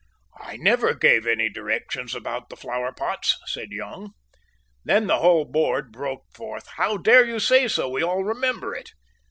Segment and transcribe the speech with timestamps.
[0.39, 4.13] "I never gave any directions about the flowerpots," said Young.
[4.83, 6.65] Then the whole board broke forth.
[6.69, 7.87] "How dare you say so?
[7.87, 8.93] We all remember it."